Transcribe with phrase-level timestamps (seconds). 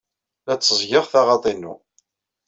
[0.47, 1.73] La tteẓẓgeɣ taɣaḍt-inu.